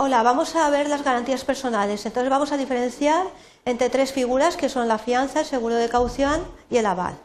Hola, 0.00 0.22
vamos 0.22 0.54
a 0.54 0.70
ver 0.70 0.88
las 0.88 1.02
garantías 1.02 1.44
personales. 1.44 2.06
Entonces 2.06 2.30
vamos 2.30 2.52
a 2.52 2.56
diferenciar 2.56 3.26
entre 3.64 3.90
tres 3.90 4.12
figuras 4.12 4.56
que 4.56 4.68
son 4.68 4.86
la 4.86 4.96
fianza, 4.96 5.40
el 5.40 5.46
seguro 5.46 5.74
de 5.74 5.88
caución 5.88 6.46
y 6.70 6.76
el 6.76 6.86
aval. 6.86 7.18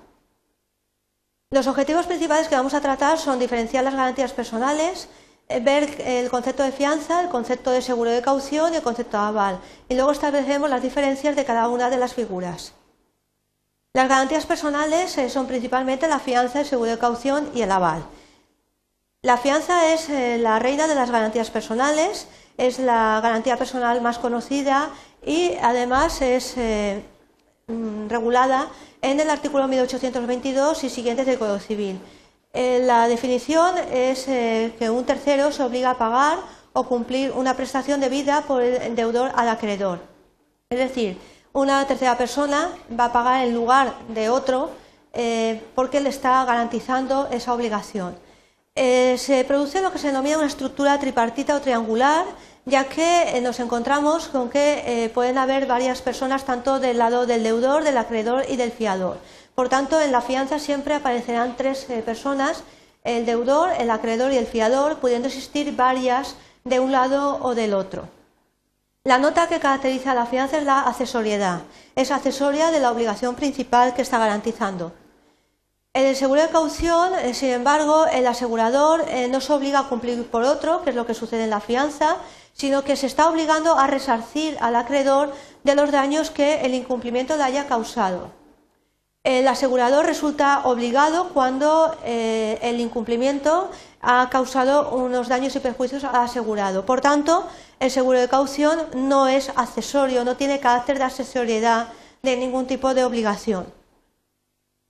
Los 1.52 1.68
objetivos 1.68 2.08
principales 2.08 2.48
que 2.48 2.56
vamos 2.56 2.74
a 2.74 2.82
tratar 2.82 3.20
son 3.20 3.38
diferenciar 3.38 3.84
las 3.84 3.94
garantías 3.94 4.34
personales, 4.34 5.08
eh, 5.50 5.60
ver 5.60 6.02
el 6.02 6.32
concepto 6.32 6.64
de 6.64 6.72
fianza, 6.72 7.22
el 7.22 7.30
concepto 7.30 7.70
de 7.70 7.84
seguro 7.84 8.10
de 8.10 8.24
caución 8.24 8.74
y 8.74 8.78
el 8.78 8.82
concepto 8.82 9.18
de 9.18 9.24
aval. 9.24 9.60
Y 9.88 9.94
luego 9.94 10.12
establecemos 10.12 10.68
las 10.68 10.82
diferencias 10.82 11.36
de 11.36 11.46
cada 11.46 11.68
una 11.68 11.92
de 11.92 11.98
las 11.98 12.16
figuras. 12.16 12.74
Las 13.94 14.10
garantías 14.10 14.48
personales 14.48 15.16
eh, 15.20 15.30
son 15.30 15.46
principalmente 15.46 16.08
la 16.08 16.18
fianza, 16.18 16.62
el 16.62 16.66
seguro 16.66 16.90
de 16.90 16.98
caución 16.98 17.52
y 17.54 17.62
el 17.62 17.72
aval. 17.72 18.04
La 19.22 19.38
fianza 19.38 19.94
es 19.94 20.10
eh, 20.10 20.38
la 20.38 20.58
reina 20.60 20.88
de 20.88 20.96
las 20.96 21.12
garantías 21.12 21.50
personales 21.50 22.28
es 22.58 22.80
la 22.80 23.20
garantía 23.22 23.58
personal 23.58 24.02
más 24.02 24.20
conocida 24.20 24.90
y 25.26 25.52
además 25.62 26.22
es 26.22 26.54
eh, 26.58 27.04
mm, 27.68 28.08
regulada 28.10 28.68
en 29.02 29.20
el 29.20 29.30
artículo 29.30 29.68
1822 29.68 30.84
y 30.84 30.90
siguientes 30.90 31.26
del 31.26 31.40
Código 31.40 31.60
Civil. 31.60 32.00
Eh, 32.54 32.82
la 32.84 33.08
definición 33.08 33.76
es 33.92 34.28
eh, 34.28 34.74
que 34.78 34.90
un 34.90 35.06
tercero 35.06 35.52
se 35.52 35.64
obliga 35.64 35.92
a 35.92 35.98
pagar 35.98 36.38
o 36.74 36.84
cumplir 36.84 37.32
una 37.32 37.56
prestación 37.56 38.00
debida 38.00 38.42
por 38.44 38.62
el 38.62 38.96
deudor 38.96 39.32
al 39.36 39.50
acreedor. 39.50 40.00
Es 40.70 40.78
decir, 40.78 41.18
una 41.54 41.86
tercera 41.88 42.18
persona 42.18 42.72
va 43.00 43.06
a 43.06 43.14
pagar 43.14 43.46
en 43.46 43.54
lugar 43.54 43.94
de 44.10 44.30
otro 44.30 44.72
porque 45.76 46.00
le 46.00 46.10
está 46.10 46.44
garantizando 46.46 47.28
esa 47.32 47.54
obligación. 47.54 48.16
Eh, 48.76 49.20
se 49.20 49.44
produce 49.44 49.82
lo 49.84 49.92
que 49.92 50.00
se 50.00 50.08
denomina 50.08 50.40
una 50.40 50.48
estructura 50.48 51.00
tripartita 51.00 51.56
o 51.56 51.62
triangular, 51.62 52.26
ya 52.66 52.86
que 52.86 53.38
eh, 53.38 53.42
nos 53.42 53.60
encontramos 53.60 54.30
con 54.30 54.50
que 54.50 54.82
eh, 54.88 55.10
pueden 55.10 55.38
haber 55.38 55.68
varias 55.68 56.02
personas 56.02 56.44
tanto 56.44 56.80
del 56.80 56.98
lado 56.98 57.28
del 57.28 57.44
deudor, 57.44 57.84
del 57.84 58.00
acreedor 58.00 58.46
y 58.50 58.56
del 58.56 58.72
fiador. 58.72 59.20
Por 59.54 59.70
tanto, 59.70 60.02
en 60.02 60.12
la 60.12 60.22
fianza 60.22 60.58
siempre 60.58 60.96
aparecerán 60.96 61.56
tres 61.56 61.86
personas, 62.04 62.64
el 63.04 63.28
deudor, 63.28 63.70
el 63.78 63.92
acreedor 63.92 64.32
y 64.32 64.38
el 64.38 64.48
fiador, 64.48 64.98
pudiendo 64.98 65.28
existir 65.28 65.76
varias 65.76 66.36
de 66.64 66.80
un 66.80 66.92
lado 66.92 67.38
o 67.44 67.54
del 67.54 67.76
otro. 67.76 68.10
La 69.04 69.20
nota 69.20 69.48
que 69.48 69.60
caracteriza 69.60 70.14
a 70.14 70.16
la 70.16 70.26
fianza 70.26 70.58
es 70.58 70.64
la 70.64 70.80
accesoriedad. 70.82 71.62
Es 71.96 72.10
accesoria 72.10 72.72
de 72.72 72.80
la 72.80 72.92
obligación 72.92 73.36
principal 73.36 73.94
que 73.94 74.02
está 74.02 74.18
garantizando. 74.18 74.94
En 75.96 76.08
el 76.08 76.16
seguro 76.16 76.42
de 76.42 76.50
caución, 76.50 77.14
eh, 77.20 77.36
sin 77.36 77.50
embargo, 77.50 78.08
el 78.08 78.26
asegurador 78.26 79.06
eh, 79.08 79.28
no 79.28 79.40
se 79.40 79.54
obliga 79.54 79.78
a 79.78 79.90
cumplir 79.90 80.26
por 80.26 80.42
otro, 80.42 80.82
que 80.84 80.90
es 80.90 80.96
lo 80.96 81.06
que 81.06 81.14
sucede 81.14 81.44
en 81.44 81.52
la 81.52 81.60
fianza, 81.60 82.18
sino 82.54 82.84
que 82.84 82.96
se 82.96 83.06
está 83.06 83.30
obligando 83.30 83.78
a 83.78 83.86
resarcir 83.86 84.58
al 84.60 84.76
acreedor 84.76 85.32
de 85.64 85.76
los 85.76 85.92
daños 85.92 86.32
que 86.32 86.62
el 86.62 86.74
incumplimiento 86.74 87.38
le 87.38 87.44
haya 87.44 87.68
causado. 87.68 88.32
El 89.24 89.48
asegurador 89.48 90.08
resulta 90.08 90.62
obligado 90.64 91.30
cuando 91.30 91.96
eh, 92.04 92.58
el 92.64 92.80
incumplimiento 92.80 93.70
ha 94.02 94.32
causado 94.32 94.96
unos 94.96 95.28
daños 95.28 95.56
y 95.56 95.60
perjuicios 95.60 96.04
al 96.06 96.16
asegurado. 96.16 96.88
Por 96.88 97.02
tanto, 97.02 97.46
el 97.80 97.92
seguro 97.92 98.20
de 98.20 98.28
caución 98.28 98.80
no 98.96 99.28
es 99.28 99.52
accesorio, 99.56 100.26
no 100.26 100.38
tiene 100.38 100.60
carácter 100.60 100.98
de 100.98 101.04
accesoriedad 101.04 101.90
de 102.24 102.36
ningún 102.36 102.66
tipo 102.66 102.96
de 102.96 103.04
obligación. 103.04 103.83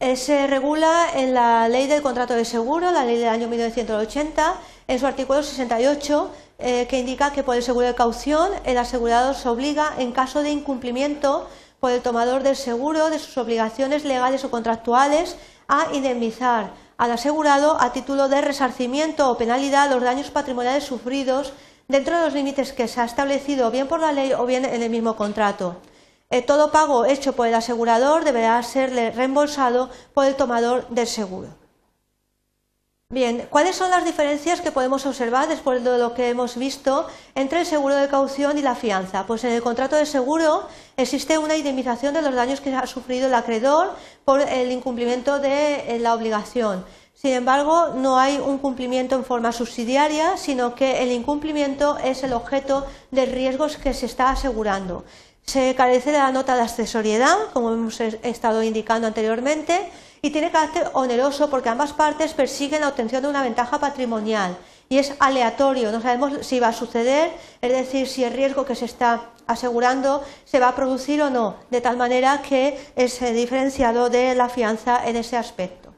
Eh, 0.04 0.18
se 0.18 0.48
regula 0.48 1.12
en 1.16 1.34
la 1.34 1.70
ley 1.70 1.88
del 1.88 2.02
contrato 2.02 2.34
de 2.34 2.44
seguro, 2.44 2.92
la 2.92 3.06
ley 3.06 3.18
del 3.18 3.30
año 3.30 3.48
1980, 3.48 4.56
en 4.90 5.00
su 5.00 5.08
artículo 5.08 5.42
68, 5.42 6.30
eh, 6.60 6.88
que 6.90 7.00
indica 7.00 7.32
que 7.32 7.42
por 7.42 7.56
el 7.56 7.64
seguro 7.64 7.88
de 7.88 7.96
caución 7.96 8.52
el 8.66 8.78
asegurado 8.78 9.34
se 9.34 9.48
obliga, 9.48 9.94
en 9.98 10.12
caso 10.12 10.44
de 10.44 10.52
incumplimiento 10.52 11.48
por 11.80 11.92
el 11.92 12.02
tomador 12.02 12.44
del 12.44 12.58
seguro 12.58 13.10
de 13.10 13.18
sus 13.18 13.38
obligaciones 13.38 14.04
legales 14.04 14.44
o 14.44 14.52
contractuales, 14.52 15.38
a 15.70 15.88
indemnizar 15.94 16.72
al 16.98 17.12
asegurado 17.14 17.78
a 17.80 17.94
título 17.94 18.28
de 18.28 18.42
resarcimiento 18.42 19.32
o 19.32 19.38
penalidad 19.38 19.90
los 19.90 20.04
daños 20.04 20.32
patrimoniales 20.32 20.84
sufridos 20.84 21.54
dentro 21.88 22.18
de 22.18 22.26
los 22.26 22.34
límites 22.34 22.74
que 22.74 22.90
se 22.90 23.00
ha 23.00 23.06
establecido 23.06 23.72
bien 23.72 23.88
por 23.88 24.02
la 24.02 24.12
ley 24.12 24.34
o 24.34 24.46
bien 24.46 24.66
en 24.66 24.84
el 24.84 24.90
mismo 24.90 25.16
contrato. 25.16 25.78
Eh, 26.34 26.42
todo 26.42 26.72
pago 26.72 27.06
hecho 27.06 27.34
por 27.34 27.46
el 27.46 27.54
asegurador 27.54 28.24
deberá 28.24 28.64
serle 28.64 29.12
reembolsado 29.12 29.92
por 30.16 30.26
el 30.26 30.34
tomador 30.34 30.88
del 30.90 31.06
seguro. 31.06 31.50
Bien, 33.10 33.46
¿cuáles 33.52 33.76
son 33.76 33.92
las 33.92 34.04
diferencias 34.04 34.60
que 34.60 34.72
podemos 34.72 35.06
observar 35.06 35.48
después 35.48 35.84
de 35.84 36.00
lo 36.00 36.16
que 36.16 36.30
hemos 36.30 36.58
visto 36.58 37.06
entre 37.36 37.60
el 37.60 37.68
seguro 37.68 37.96
de 37.96 38.08
caución 38.08 38.58
y 38.58 38.64
la 38.64 38.74
fianza? 38.74 39.28
Pues 39.28 39.44
en 39.44 39.52
el 39.52 39.62
contrato 39.62 39.96
de 39.96 40.08
seguro 40.08 40.68
existe 40.98 41.38
una 41.38 41.56
indemnización 41.56 42.16
de 42.16 42.24
los 42.24 42.34
daños 42.34 42.62
que 42.62 42.74
ha 42.74 42.88
sufrido 42.88 43.28
el 43.28 43.36
acreedor 43.36 43.92
por 44.26 44.42
el 44.42 44.72
incumplimiento 44.72 45.38
de 45.38 45.96
eh, 45.96 46.00
la 46.00 46.16
obligación. 46.16 46.84
Sin 47.14 47.34
embargo, 47.34 47.90
no 47.90 48.18
hay 48.18 48.40
un 48.40 48.58
cumplimiento 48.58 49.14
en 49.14 49.24
forma 49.24 49.52
subsidiaria, 49.52 50.36
sino 50.38 50.74
que 50.74 51.04
el 51.04 51.12
incumplimiento 51.12 52.00
es 52.00 52.24
el 52.24 52.34
objeto 52.34 52.88
de 53.12 53.28
riesgos 53.28 53.78
que 53.78 53.94
se 53.94 54.08
está 54.08 54.32
asegurando. 54.32 55.06
Se 55.46 55.76
carece 55.76 56.12
de 56.12 56.18
la 56.18 56.32
nota 56.32 56.56
de 56.56 56.62
accesoriedad, 56.62 57.38
como 57.54 57.72
hemos 57.72 58.00
estado 58.00 58.64
indicando 58.64 59.08
anteriormente, 59.08 59.90
y 60.22 60.30
tiene 60.30 60.52
carácter 60.52 60.90
oneroso 60.94 61.50
porque 61.50 61.70
ambas 61.70 61.94
partes 61.94 62.34
persiguen 62.34 62.82
la 62.82 62.88
obtención 62.90 63.22
de 63.22 63.30
una 63.30 63.44
ventaja 63.44 63.80
patrimonial 63.80 64.58
y 64.94 65.00
es 65.00 65.14
aleatorio, 65.20 65.92
no 65.92 66.02
sabemos 66.02 66.46
si 66.46 66.60
va 66.60 66.68
a 66.68 66.74
suceder, 66.74 67.32
es 67.62 67.72
decir, 67.72 68.08
si 68.08 68.24
el 68.24 68.34
riesgo 68.34 68.64
que 68.64 68.76
se 68.76 68.86
está 68.86 69.32
asegurando 69.48 70.24
se 70.46 70.60
va 70.60 70.70
a 70.70 70.76
producir 70.76 71.20
o 71.22 71.30
no, 71.30 71.56
de 71.72 71.82
tal 71.82 71.98
manera 71.98 72.42
que 72.42 72.80
es 72.96 73.22
eh, 73.22 73.34
diferenciado 73.34 74.10
de 74.10 74.36
la 74.36 74.50
fianza 74.50 75.02
en 75.08 75.16
ese 75.16 75.36
aspecto. 75.36 75.94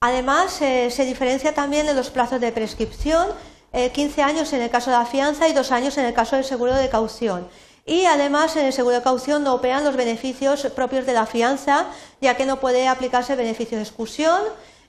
Además, 0.00 0.60
eh, 0.60 0.90
se 0.90 1.06
diferencia 1.06 1.54
también 1.54 1.88
en 1.88 1.96
los 1.96 2.10
plazos 2.10 2.40
de 2.40 2.52
prescripción, 2.52 3.26
15 3.72 4.20
eh, 4.20 4.24
años 4.24 4.52
en 4.52 4.60
el 4.60 4.70
caso 4.70 4.90
de 4.90 4.98
la 4.98 5.06
fianza 5.06 5.48
y 5.48 5.52
dos 5.52 5.72
años 5.72 5.96
en 5.98 6.04
el 6.04 6.14
caso 6.14 6.36
del 6.36 6.44
seguro 6.44 6.74
de 6.74 6.88
caución. 6.88 7.48
Y 7.88 8.04
además 8.04 8.56
en 8.56 8.66
el 8.66 8.72
seguro 8.72 8.96
de 8.96 9.02
caución 9.02 9.44
no 9.44 9.54
operan 9.54 9.84
los 9.84 9.94
beneficios 9.94 10.66
propios 10.74 11.06
de 11.06 11.12
la 11.12 11.24
fianza, 11.24 11.86
ya 12.20 12.36
que 12.36 12.44
no 12.44 12.58
puede 12.58 12.88
aplicarse 12.88 13.34
el 13.34 13.38
beneficio 13.38 13.78
de 13.78 13.84
exclusión 13.84 14.40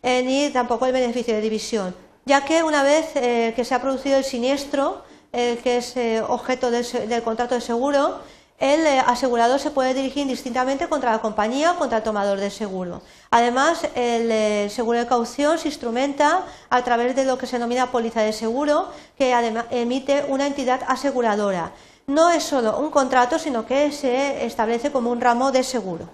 eh, 0.02 0.24
ni 0.24 0.50
tampoco 0.50 0.88
el 0.88 0.94
beneficio 0.94 1.36
de 1.36 1.41
división, 1.41 1.96
ya 2.25 2.44
que 2.44 2.63
una 2.63 2.81
vez 2.81 3.16
eh, 3.16 3.53
que 3.56 3.66
se 3.66 3.75
ha 3.75 3.81
producido 3.84 4.18
el 4.18 4.24
siniestro, 4.24 5.03
eh, 5.31 5.59
que 5.63 5.78
es 5.78 5.94
objeto 6.28 6.72
del, 6.72 7.22
contrato 7.24 7.53
de 7.53 7.62
seguro, 7.62 8.19
el 8.57 8.88
asegurado 9.06 9.59
se 9.59 9.69
puede 9.69 9.94
dirigir 9.94 10.24
indistintamente 10.24 10.88
contra 10.90 11.12
la 11.12 11.19
compañía 11.19 11.74
o 11.74 11.75
contra 11.75 12.00
el 12.00 12.03
tomador 12.03 12.40
de 12.40 12.50
seguro. 12.50 13.03
Además, 13.30 13.88
el 13.94 14.72
seguro 14.72 14.97
de 14.97 15.06
caución 15.06 15.59
se 15.59 15.68
instrumenta 15.68 16.46
a 16.72 16.84
través 16.84 17.16
de 17.16 17.25
lo 17.25 17.38
que 17.38 17.46
se 17.46 17.57
denomina 17.57 17.91
póliza 17.91 18.22
de 18.22 18.34
seguro, 18.34 18.88
que 19.16 19.31
emite 19.69 20.25
una 20.28 20.47
entidad 20.47 20.81
aseguradora 20.88 21.72
no 22.07 22.31
es 22.31 22.44
solo 22.44 22.79
un 22.79 22.90
contrato, 22.90 23.38
sino 23.38 23.66
que 23.66 23.91
se 23.91 24.45
establece 24.45 24.91
como 24.91 25.12
un 25.12 25.19
ramo 25.19 25.51
de 25.51 25.63
seguro. 25.63 26.09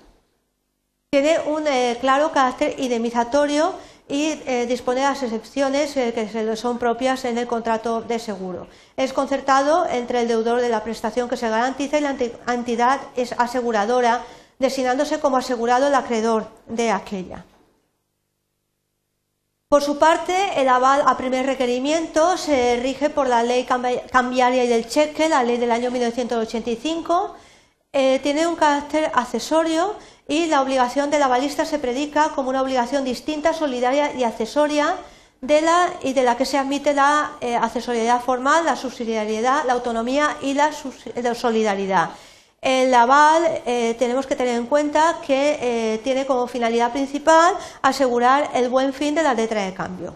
Tiene 1.11 1.39
un 1.45 1.67
eh, 1.67 1.97
claro 2.01 2.31
carácter 2.31 2.73
indemnizatorio 2.79 3.73
y 4.09 4.41
eh, 4.47 4.65
dispone 4.67 5.01
de 5.01 5.05
las 5.05 5.21
excepciones 5.21 5.95
eh, 5.95 6.11
que 6.13 6.55
son 6.55 6.79
propias 6.79 7.23
en 7.25 7.37
el 7.37 7.45
contrato 7.45 8.01
de 8.01 8.17
seguro. 8.17 8.67
Es 8.97 9.13
concertado 9.13 9.85
entre 9.87 10.21
el 10.21 10.27
deudor 10.27 10.61
de 10.61 10.69
la 10.69 10.83
prestación 10.83 11.29
que 11.29 11.37
se 11.37 11.47
garantiza 11.47 11.99
y 11.99 12.01
la 12.01 12.15
entidad 12.47 12.99
es 13.15 13.33
aseguradora, 13.33 14.23
designándose 14.57 15.19
como 15.19 15.37
asegurado 15.37 15.87
el 15.87 15.95
acreedor 15.95 16.47
de 16.67 16.89
aquella. 16.89 17.45
Por 19.73 19.81
su 19.81 19.97
parte, 19.97 20.61
el 20.61 20.69
aval 20.69 21.01
a 21.03 21.17
primer 21.17 21.47
requerimiento 21.47 22.37
se 22.37 22.75
rige 22.75 23.09
por 23.09 23.25
la 23.25 23.41
ley 23.41 23.65
cambiaria 24.11 24.63
y 24.63 24.67
del 24.67 24.87
cheque, 24.87 25.27
la 25.27 25.41
ley 25.41 25.57
del 25.57 25.71
año 25.71 25.89
1985. 25.89 27.33
Eh, 27.91 28.19
tiene 28.21 28.45
un 28.45 28.55
carácter 28.55 29.09
accesorio 29.15 29.95
y 30.27 30.45
la 30.45 30.61
obligación 30.61 31.09
del 31.09 31.23
avalista 31.23 31.65
se 31.65 31.79
predica 31.79 32.29
como 32.35 32.51
una 32.51 32.61
obligación 32.61 33.03
distinta, 33.03 33.51
solidaria 33.51 34.13
y 34.13 34.23
accesoria 34.23 34.95
de 35.41 35.61
la, 35.61 35.89
y 36.03 36.13
de 36.13 36.21
la 36.21 36.37
que 36.37 36.45
se 36.45 36.59
admite 36.59 36.93
la 36.93 37.31
eh, 37.41 37.55
accesoriedad 37.55 38.21
formal, 38.21 38.65
la 38.65 38.75
subsidiariedad, 38.75 39.63
la 39.65 39.73
autonomía 39.73 40.37
y 40.43 40.53
la 40.53 40.71
solidaridad. 41.33 42.11
El 42.63 42.93
aval 42.93 43.61
eh, 43.65 43.93
tenemos 43.99 44.25
que 44.25 44.37
tener 44.37 44.55
en 44.55 44.67
cuenta 44.67 45.17
que 45.27 45.57
eh, 45.59 45.99
tiene 46.01 46.25
como 46.25 46.47
finalidad 46.47 46.93
principal 46.93 47.55
asegurar 47.81 48.51
el 48.53 48.69
buen 48.69 48.93
fin 48.93 49.13
de 49.15 49.21
la 49.21 49.33
letra 49.33 49.63
de 49.63 49.73
cambio. 49.73 50.15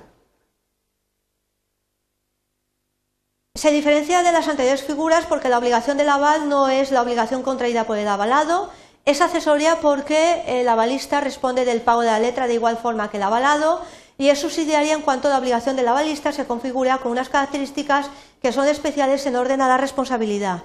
Se 3.54 3.70
diferencia 3.70 4.24
de 4.24 4.32
las 4.32 4.48
anteriores 4.48 4.82
figuras 4.82 5.26
porque 5.26 5.50
la 5.50 5.58
obligación 5.58 5.98
del 5.98 6.08
aval 6.08 6.48
no 6.48 6.70
es 6.70 6.92
la 6.92 7.02
obligación 7.02 7.44
contraída 7.44 7.84
por 7.84 7.98
el 7.98 8.08
avalado, 8.08 8.70
es 9.04 9.20
accesoria 9.20 9.82
porque 9.82 10.44
el 10.48 10.70
avalista 10.70 11.20
responde 11.20 11.66
del 11.66 11.82
pago 11.82 12.00
de 12.00 12.12
la 12.12 12.20
letra 12.20 12.48
de 12.48 12.54
igual 12.54 12.78
forma 12.78 13.10
que 13.10 13.18
el 13.18 13.24
avalado 13.24 13.82
y 14.18 14.30
es 14.30 14.40
subsidiaria 14.40 14.94
en 14.94 15.02
cuanto 15.02 15.28
la 15.28 15.40
obligación 15.40 15.76
del 15.76 15.90
avalista 15.90 16.32
se 16.32 16.48
configura 16.48 17.00
con 17.00 17.12
unas 17.12 17.28
características 17.28 18.10
que 18.42 18.54
son 18.54 18.70
especiales 18.70 19.26
en 19.26 19.36
orden 19.36 19.60
a 19.60 19.68
la 19.68 19.78
responsabilidad. 19.78 20.64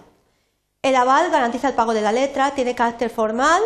El 0.82 0.96
aval 0.96 1.31
garantiza 1.31 1.69
el 1.69 1.75
pago 1.75 1.94
de 1.94 2.00
la 2.00 2.11
letra, 2.11 2.50
tiene 2.50 2.75
carácter 2.75 3.08
formal, 3.08 3.62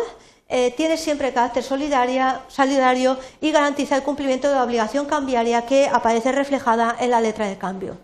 eh, 0.47 0.71
tiene 0.77 0.97
siempre 0.97 1.33
carácter 1.33 1.63
solidario 1.63 3.17
y 3.41 3.51
garantiza 3.51 3.95
el 3.95 4.03
cumplimiento 4.03 4.47
de 4.47 4.53
la 4.53 4.63
obligación 4.63 5.07
cambiaria 5.07 5.65
que 5.65 5.87
aparece 5.87 6.31
reflejada 6.31 6.95
en 6.99 7.09
la 7.09 7.19
letra 7.19 7.47
de 7.47 7.57
cambio. 7.57 7.97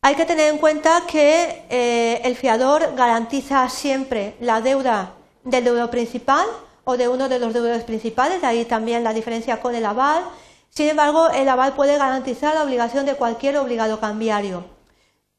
Hay 0.00 0.14
que 0.14 0.24
tener 0.24 0.50
en 0.50 0.56
cuenta 0.58 1.02
que 1.06 1.66
eh, 1.68 2.22
el 2.24 2.36
fiador 2.36 2.94
garantiza 2.96 3.68
siempre 3.68 4.34
la 4.40 4.62
deuda 4.62 5.12
del 5.44 5.64
deudor 5.64 5.90
principal 5.90 6.46
o 6.84 6.96
de 6.96 7.08
uno 7.08 7.28
de 7.28 7.38
los 7.38 7.52
deudores 7.52 7.84
principales, 7.84 8.40
de 8.40 8.46
ahí 8.46 8.64
también 8.64 9.04
la 9.04 9.12
diferencia 9.12 9.60
con 9.60 9.74
el 9.74 9.84
aval. 9.84 10.24
Sin 10.70 10.88
embargo, 10.88 11.28
el 11.28 11.46
aval 11.46 11.74
puede 11.74 11.98
garantizar 11.98 12.54
la 12.54 12.62
obligación 12.62 13.04
de 13.04 13.16
cualquier 13.16 13.58
obligado 13.58 14.00
cambiario. 14.00 14.77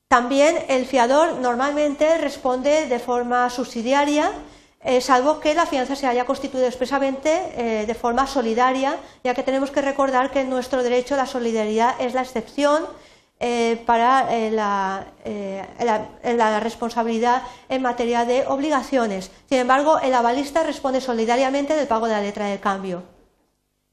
También 0.09 0.57
el 0.67 0.85
fiador 0.85 1.35
normalmente 1.35 2.17
responde 2.17 2.87
de 2.87 2.99
forma 2.99 3.49
subsidiaria, 3.49 4.33
eh, 4.81 4.99
salvo 4.99 5.39
que 5.39 5.53
la 5.53 5.65
fianza 5.65 5.95
se 5.95 6.07
haya 6.07 6.25
constituido 6.25 6.65
expresamente 6.65 7.53
eh, 7.55 7.85
de 7.85 7.93
forma 7.93 8.27
solidaria, 8.27 8.97
ya 9.23 9.33
que 9.33 9.43
tenemos 9.43 9.71
que 9.71 9.81
recordar 9.81 10.31
que 10.31 10.41
en 10.41 10.49
nuestro 10.49 10.83
derecho 10.83 11.15
la 11.15 11.25
solidaridad 11.25 11.95
es 12.01 12.13
la 12.13 12.23
excepción 12.23 12.83
eh, 13.41 13.81
para 13.85 14.35
eh, 14.35 14.51
la, 14.51 16.59
responsabilidad 16.59 17.43
en 17.69 17.81
materia 17.81 18.25
de 18.25 18.45
obligaciones. 18.45 19.31
Sin 19.47 19.59
embargo, 19.59 19.97
el 19.99 20.13
avalista 20.13 20.63
responde 20.63 20.99
solidariamente 20.99 21.73
del 21.73 21.87
pago 21.87 22.07
de 22.07 22.13
la 22.13 22.21
letra 22.21 22.47
de 22.47 22.59
cambio. 22.59 23.03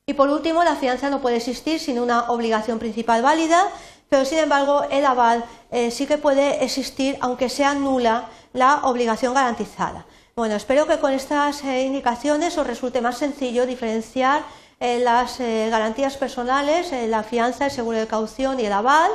Y 0.04 0.14
por 0.14 0.30
último, 0.30 0.64
la 0.64 0.74
fianza 0.74 1.10
no 1.10 1.20
puede 1.20 1.36
existir 1.36 1.78
sin 1.78 2.00
una 2.00 2.28
obligación 2.30 2.80
principal 2.80 3.22
válida, 3.22 3.68
pero 4.08 4.24
sin 4.24 4.38
embargo 4.38 4.84
el 4.90 5.04
aval 5.04 5.44
sí 5.90 6.06
que 6.06 6.18
puede 6.18 6.64
existir 6.64 7.16
aunque 7.20 7.48
sea 7.48 7.74
nula 7.74 8.26
la 8.52 8.80
obligación 8.84 9.34
garantizada. 9.34 10.06
Bueno, 10.36 10.54
espero 10.54 10.86
que 10.86 10.98
con 10.98 11.12
estas 11.12 11.64
indicaciones 11.64 12.56
os 12.58 12.66
resulte 12.66 13.00
más 13.00 13.18
sencillo 13.18 13.66
diferenciar 13.66 14.42
las 14.80 15.38
garantías 15.38 16.16
personales, 16.16 16.92
la 17.08 17.22
fianza, 17.22 17.66
el 17.66 17.70
seguro 17.70 17.98
de 17.98 18.06
caución 18.06 18.60
y 18.60 18.66
el 18.66 18.72
aval 18.72 19.10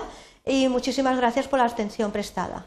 y 0.46 0.68
muchísimas 0.68 1.18
gracias 1.18 1.48
por 1.48 1.60
la 1.60 1.66
atención 1.66 2.12
prestada. 2.12 2.66